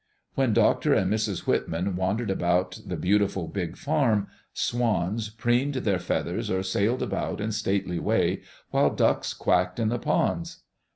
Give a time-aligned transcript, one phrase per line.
[0.33, 0.95] When Dr.
[0.95, 1.41] and Mrs.
[1.45, 7.51] Whitman wandered about the beautiful big farm, swans preened their feathers or sailed about in
[7.51, 8.41] stately way,
[8.71, 10.63] while ducks quacked in the ponds.